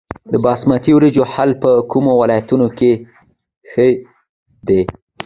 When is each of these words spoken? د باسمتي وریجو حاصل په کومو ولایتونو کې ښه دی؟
د 0.31 0.33
باسمتي 0.45 0.91
وریجو 0.93 1.23
حاصل 1.33 1.51
په 1.63 1.71
کومو 1.91 2.11
ولایتونو 2.21 2.67
کې 2.77 2.91
ښه 3.69 3.87
دی؟ 4.67 4.81